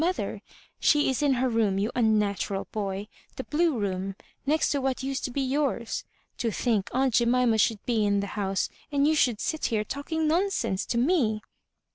molhei 0.01 0.37
I 0.37 0.41
She 0.79 1.11
is 1.11 1.21
in 1.21 1.33
her 1.33 1.47
room, 1.47 1.77
you 1.77 1.91
unnatural 1.93 2.65
boy; 2.71 3.07
the 3.35 3.43
blue 3.43 3.77
room, 3.77 4.15
next 4.47 4.71
to 4.71 4.81
what 4.81 5.03
used 5.03 5.23
to 5.25 5.29
be 5.31 5.41
yours. 5.43 6.03
To 6.39 6.49
think 6.49 6.89
aunt 6.91 7.13
Jemima 7.13 7.59
should 7.59 7.85
be 7.85 8.03
in 8.03 8.19
the 8.19 8.25
house, 8.33 8.67
and 8.91 9.07
you 9.07 9.13
should 9.13 9.39
sit 9.39 9.65
here 9.65 9.83
talking 9.83 10.27
nonsense 10.27 10.87
to 10.87 10.97
me!" 10.97 11.43